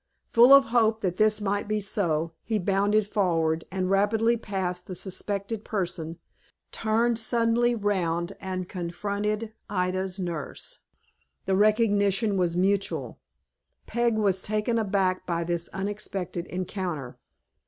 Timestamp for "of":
0.51-0.65